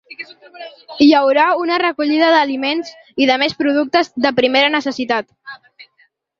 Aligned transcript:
Hi 1.05 1.09
haurà 1.19 1.43
una 1.65 1.77
recollida 1.83 2.31
d’aliments 2.37 2.91
i 3.25 3.29
de 3.33 3.37
més 3.45 3.55
productes 3.63 4.13
de 4.27 4.35
primera 4.43 4.75
necessitat. 4.81 5.33